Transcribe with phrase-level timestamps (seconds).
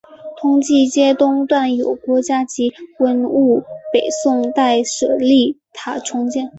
[0.37, 3.61] 通济街东段有国家级文物
[3.93, 6.49] 北宋代舍利塔重建。